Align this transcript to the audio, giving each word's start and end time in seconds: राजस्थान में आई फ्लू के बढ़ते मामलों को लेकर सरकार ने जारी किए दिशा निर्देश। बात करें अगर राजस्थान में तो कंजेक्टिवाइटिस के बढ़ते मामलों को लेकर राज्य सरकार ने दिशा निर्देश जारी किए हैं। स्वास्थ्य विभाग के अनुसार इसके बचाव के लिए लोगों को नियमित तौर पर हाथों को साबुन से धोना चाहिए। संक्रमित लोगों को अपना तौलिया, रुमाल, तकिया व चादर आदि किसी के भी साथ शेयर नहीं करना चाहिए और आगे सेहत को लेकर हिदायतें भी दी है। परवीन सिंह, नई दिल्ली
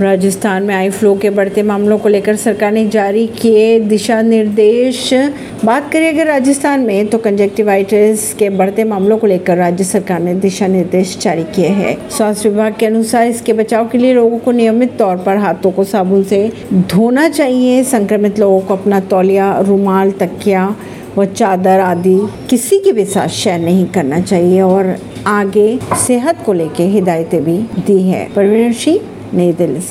राजस्थान 0.00 0.62
में 0.62 0.74
आई 0.74 0.90
फ्लू 0.90 1.14
के 1.18 1.30
बढ़ते 1.30 1.62
मामलों 1.62 1.98
को 1.98 2.08
लेकर 2.08 2.36
सरकार 2.36 2.72
ने 2.72 2.86
जारी 2.88 3.26
किए 3.26 3.80
दिशा 3.80 4.20
निर्देश। 4.22 5.12
बात 5.64 5.90
करें 5.92 6.08
अगर 6.08 6.26
राजस्थान 6.26 6.80
में 6.80 7.06
तो 7.06 7.18
कंजेक्टिवाइटिस 7.18 8.32
के 8.34 8.48
बढ़ते 8.50 8.84
मामलों 8.84 9.18
को 9.18 9.26
लेकर 9.26 9.56
राज्य 9.56 9.84
सरकार 9.84 10.20
ने 10.20 10.34
दिशा 10.34 10.66
निर्देश 10.66 11.16
जारी 11.20 11.44
किए 11.54 11.68
हैं। 11.68 11.96
स्वास्थ्य 12.10 12.48
विभाग 12.48 12.74
के 12.78 12.86
अनुसार 12.86 13.26
इसके 13.26 13.52
बचाव 13.52 13.88
के 13.88 13.98
लिए 13.98 14.14
लोगों 14.14 14.38
को 14.38 14.50
नियमित 14.50 14.96
तौर 14.98 15.16
पर 15.16 15.36
हाथों 15.36 15.70
को 15.70 15.84
साबुन 15.84 16.22
से 16.22 16.50
धोना 16.72 17.28
चाहिए। 17.28 17.82
संक्रमित 17.84 18.38
लोगों 18.38 18.60
को 18.60 18.74
अपना 18.74 19.00
तौलिया, 19.00 19.58
रुमाल, 19.60 20.10
तकिया 20.10 20.74
व 21.18 21.24
चादर 21.24 21.80
आदि 21.80 22.18
किसी 22.50 22.78
के 22.78 22.92
भी 22.92 23.04
साथ 23.04 23.28
शेयर 23.28 23.60
नहीं 23.60 23.86
करना 23.86 24.20
चाहिए 24.20 24.60
और 24.60 24.96
आगे 25.26 25.78
सेहत 26.06 26.42
को 26.46 26.52
लेकर 26.52 26.82
हिदायतें 26.88 27.42
भी 27.44 27.56
दी 27.86 28.02
है। 28.02 28.28
परवीन 28.36 28.72
सिंह, 28.72 29.00
नई 29.34 29.52
दिल्ली 29.52 29.80